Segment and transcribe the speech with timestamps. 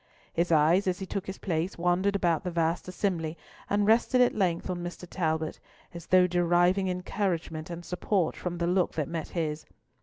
[0.33, 3.37] His eyes, as he took his place, wandered round the vast assembly,
[3.69, 5.05] and rested at length on Mr.
[5.07, 5.59] Talbot,
[5.93, 9.63] as though deriving encouragement and support from the look that met his.